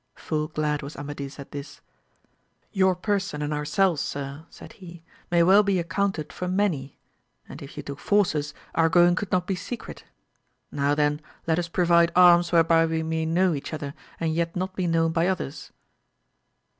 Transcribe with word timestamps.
Full 0.15 0.47
glad 0.47 0.81
was 0.81 0.95
Amadis 0.97 1.37
at 1.39 1.51
this. 1.51 1.79
Your 2.71 2.95
person 2.95 3.43
and 3.43 3.53
ourselves 3.53 4.01
sir, 4.01 4.47
said 4.49 4.73
he, 4.73 5.03
may 5.29 5.43
well 5.43 5.61
be 5.61 5.77
accounted 5.77 6.33
for 6.33 6.47
many, 6.47 6.97
and 7.47 7.61
if 7.61 7.77
you 7.77 7.83
took 7.83 7.99
forces 7.99 8.55
our 8.73 8.89
going 8.89 9.13
could 9.13 9.31
not 9.31 9.45
be 9.45 9.53
secret; 9.53 10.05
now 10.71 10.95
then 10.95 11.21
let 11.45 11.59
us 11.59 11.67
provide 11.67 12.11
arms 12.15 12.51
whereby 12.51 12.83
we 12.87 13.03
may 13.03 13.27
know 13.27 13.53
each 13.53 13.75
other 13.75 13.93
and 14.19 14.33
yet 14.33 14.55
not 14.55 14.75
be 14.75 14.87
known 14.87 15.11
by 15.11 15.27
others. 15.27 15.71